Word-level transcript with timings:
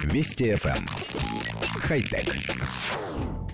Вести 0.00 0.44
FM. 0.52 0.78
Эм. 0.78 0.86
Хай-тек. 1.80 2.34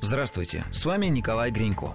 Здравствуйте, 0.01 0.65
с 0.71 0.85
вами 0.85 1.07
Николай 1.07 1.51
Гринько. 1.51 1.95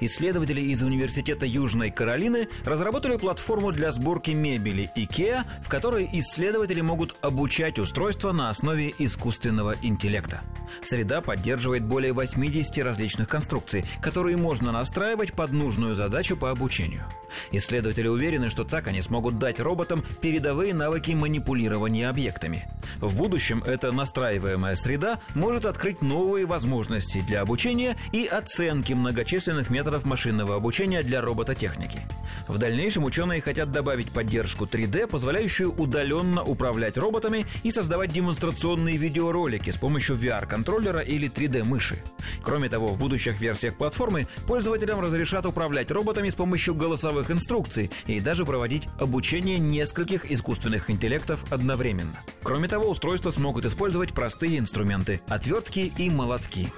Исследователи 0.00 0.60
из 0.60 0.82
Университета 0.82 1.46
Южной 1.46 1.90
Каролины 1.90 2.48
разработали 2.64 3.16
платформу 3.16 3.72
для 3.72 3.92
сборки 3.92 4.30
мебели 4.30 4.90
IKEA, 4.96 5.44
в 5.62 5.68
которой 5.68 6.08
исследователи 6.12 6.80
могут 6.80 7.16
обучать 7.20 7.78
устройства 7.78 8.32
на 8.32 8.50
основе 8.50 8.94
искусственного 8.98 9.74
интеллекта. 9.82 10.42
Среда 10.82 11.20
поддерживает 11.20 11.84
более 11.84 12.12
80 12.12 12.78
различных 12.78 13.28
конструкций, 13.28 13.84
которые 14.00 14.36
можно 14.36 14.72
настраивать 14.72 15.32
под 15.32 15.52
нужную 15.52 15.94
задачу 15.94 16.36
по 16.36 16.50
обучению. 16.50 17.04
Исследователи 17.52 18.08
уверены, 18.08 18.50
что 18.50 18.64
так 18.64 18.88
они 18.88 19.00
смогут 19.00 19.38
дать 19.38 19.60
роботам 19.60 20.04
передовые 20.20 20.74
навыки 20.74 21.12
манипулирования 21.12 22.08
объектами. 22.08 22.68
В 23.00 23.16
будущем 23.16 23.62
эта 23.64 23.92
настраиваемая 23.92 24.74
среда 24.74 25.20
может 25.34 25.66
открыть 25.66 26.02
новые 26.02 26.46
возможности 26.46 27.20
для 27.26 27.42
обучения 27.42 27.96
и 28.12 28.26
оценки 28.26 28.92
многочисленных 28.92 29.70
методов 29.70 30.04
машинного 30.04 30.56
обучения 30.56 31.02
для 31.02 31.20
робототехники. 31.20 32.00
В 32.48 32.58
дальнейшем 32.58 33.04
ученые 33.04 33.40
хотят 33.40 33.72
добавить 33.72 34.10
поддержку 34.10 34.64
3D, 34.64 35.06
позволяющую 35.06 35.72
удаленно 35.72 36.42
управлять 36.42 36.96
роботами 36.98 37.46
и 37.62 37.70
создавать 37.70 38.12
демонстрационные 38.12 38.96
видеоролики 38.96 39.70
с 39.70 39.76
помощью 39.76 40.16
VR-контроллера 40.16 41.00
или 41.00 41.30
3D-мыши. 41.30 42.02
Кроме 42.42 42.68
того, 42.68 42.88
в 42.88 42.98
будущих 42.98 43.40
версиях 43.40 43.76
платформы 43.76 44.28
пользователям 44.46 45.00
разрешат 45.00 45.46
управлять 45.46 45.90
роботами 45.90 46.30
с 46.30 46.34
помощью 46.34 46.74
голосовых 46.74 47.30
инструкций 47.30 47.90
и 48.06 48.20
даже 48.20 48.44
проводить 48.44 48.88
обучение 48.98 49.58
нескольких 49.58 50.30
искусственных 50.30 50.90
интеллектов 50.90 51.44
одновременно. 51.50 52.20
Кроме 52.42 52.68
того, 52.68 52.79
устройства 52.88 53.30
смогут 53.30 53.66
использовать 53.66 54.12
простые 54.12 54.58
инструменты– 54.58 55.20
отвертки 55.28 55.92
и 55.96 56.10
молотки. 56.10 56.68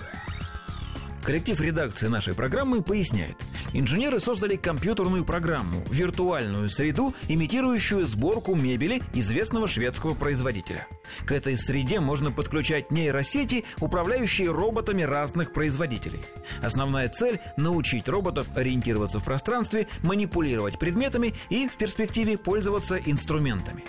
Коллектив 1.22 1.60
редакции 1.60 2.08
нашей 2.08 2.34
программы 2.34 2.82
поясняет. 2.82 3.36
Инженеры 3.72 4.18
создали 4.18 4.56
компьютерную 4.56 5.24
программу, 5.24 5.82
виртуальную 5.88 6.68
среду, 6.68 7.14
имитирующую 7.28 8.06
сборку 8.06 8.56
мебели 8.56 9.02
известного 9.14 9.68
шведского 9.68 10.14
производителя. 10.14 10.88
К 11.26 11.32
этой 11.32 11.56
среде 11.56 12.00
можно 12.00 12.30
подключать 12.30 12.90
нейросети, 12.90 13.64
управляющие 13.80 14.50
роботами 14.50 15.02
разных 15.02 15.52
производителей. 15.52 16.20
Основная 16.62 17.08
цель– 17.08 17.40
научить 17.56 18.08
роботов 18.08 18.46
ориентироваться 18.54 19.18
в 19.18 19.24
пространстве, 19.24 19.86
манипулировать 20.02 20.78
предметами 20.78 21.34
и 21.50 21.68
в 21.68 21.76
перспективе 21.76 22.38
пользоваться 22.38 22.96
инструментами. 22.96 23.84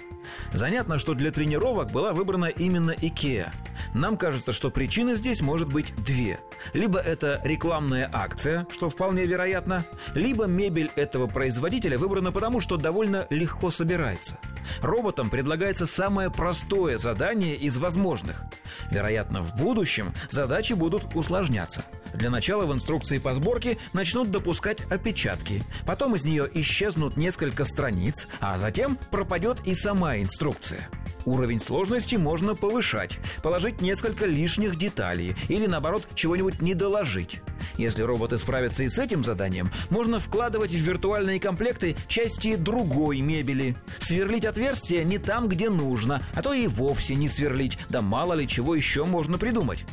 Занятно, 0.54 1.00
что 1.00 1.14
для 1.14 1.32
тренировок 1.32 1.92
была 1.92 2.14
выбрана 2.14 2.46
именно 2.46 2.92
IKEA. 2.92 3.52
Нам 3.94 4.18
кажется, 4.18 4.52
что 4.52 4.72
причины 4.72 5.16
здесь 5.16 5.42
может 5.42 5.72
быть 5.72 5.94
две. 5.96 6.40
Либо 6.74 7.00
это 7.00 7.42
рекламная 7.44 8.10
акция, 8.12 8.66
что 8.72 8.90
вполне 8.90 9.26
вероятно, 9.26 9.86
либо 10.16 10.46
мебель 10.46 10.92
этого 10.96 11.28
производителя 11.28 11.98
выбрана 11.98 12.32
потому, 12.32 12.62
что 12.62 12.78
довольно 12.78 13.28
легко 13.30 13.70
собирается. 13.70 14.38
Роботам 14.82 15.30
предлагается 15.30 15.86
самое 15.86 16.30
простое 16.30 16.98
задание 16.98 17.56
из 17.56 17.78
возможных. 17.78 18.44
Вероятно, 18.92 19.42
в 19.42 19.56
будущем 19.56 20.14
задачи 20.30 20.74
будут 20.74 21.16
усложняться– 21.16 21.84
для 22.14 22.30
начала 22.30 22.66
в 22.66 22.74
инструкции 22.74 23.18
по 23.18 23.34
сборке 23.34 23.78
начнут 23.92 24.30
допускать 24.30 24.82
опечатки. 24.92 25.64
Потом 25.86 26.16
из 26.16 26.26
нее 26.26 26.48
исчезнут 26.54 27.18
несколько 27.18 27.66
страниц, 27.66 28.28
а 28.40 28.58
затем 28.58 28.98
пропадет 29.10 29.60
и 29.66 29.74
сама 29.74 30.18
инструкция. 30.18 30.88
Уровень 31.26 31.60
сложности 31.60 32.16
можно 32.16 32.54
повышать, 32.54 33.18
положить 33.42 33.82
несколько 33.82 34.26
лишних 34.26 34.78
деталей 34.78 35.36
или, 35.48 35.66
наоборот, 35.68 36.08
чего-нибудь 36.16 36.62
не 36.62 36.74
доложить. 36.74 37.42
Если 37.78 38.02
роботы 38.02 38.38
справятся 38.38 38.84
и 38.84 38.90
с 38.90 38.98
этим 38.98 39.24
заданием, 39.24 39.72
можно 39.90 40.20
вкладывать 40.20 40.72
в 40.72 40.76
виртуальные 40.78 41.40
комплекты 41.40 41.96
части 42.08 42.56
другой 42.56 43.22
мебели. 43.22 43.76
Сверлить 44.00 44.46
отверстия 44.46 45.04
не 45.04 45.18
там, 45.18 45.48
где 45.48 45.70
нужно, 45.70 46.22
а 46.34 46.42
то 46.42 46.54
и 46.54 46.68
вовсе 46.68 47.16
не 47.16 47.28
сверлить, 47.28 47.78
да 47.90 48.02
мало 48.02 48.34
ли 48.34 48.48
чего 48.48 48.76
еще 48.76 49.06
можно 49.06 49.38
придумать. 49.38 49.86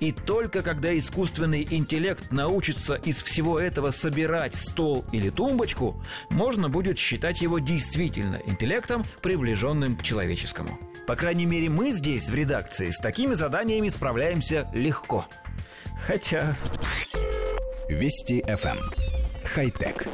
И 0.00 0.12
только 0.12 0.62
когда 0.62 0.96
искусственный 0.96 1.66
интеллект 1.68 2.32
научится 2.32 2.94
из 2.94 3.22
всего 3.22 3.58
этого 3.58 3.90
собирать 3.90 4.54
стол 4.54 5.04
или 5.12 5.30
тумбочку, 5.30 6.02
можно 6.30 6.68
будет 6.68 6.98
считать 6.98 7.40
его 7.40 7.58
действительно 7.58 8.40
интеллектом, 8.46 9.04
приближенным 9.22 9.96
к 9.96 10.02
человеческому. 10.02 10.78
По 11.06 11.16
крайней 11.16 11.46
мере, 11.46 11.68
мы 11.68 11.90
здесь, 11.90 12.28
в 12.28 12.34
редакции, 12.34 12.90
с 12.90 12.98
такими 12.98 13.34
заданиями 13.34 13.88
справляемся 13.88 14.68
легко. 14.72 15.26
Хотя... 16.06 16.56
Вести 17.88 18.42
FM. 18.46 18.78
Эм. 18.78 18.90
Хай-тек. 19.44 20.06